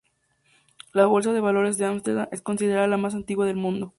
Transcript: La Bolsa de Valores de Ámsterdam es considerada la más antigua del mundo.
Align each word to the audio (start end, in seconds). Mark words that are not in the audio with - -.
La 0.93 1.05
Bolsa 1.05 1.31
de 1.31 1.41
Valores 1.41 1.77
de 1.77 1.85
Ámsterdam 1.85 2.27
es 2.31 2.41
considerada 2.41 2.87
la 2.87 2.97
más 2.97 3.13
antigua 3.13 3.45
del 3.45 3.57
mundo. 3.57 3.89